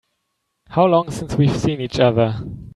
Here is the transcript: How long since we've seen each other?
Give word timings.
How 0.69 0.87
long 0.87 1.11
since 1.11 1.35
we've 1.35 1.55
seen 1.55 1.79
each 1.79 1.99
other? 1.99 2.39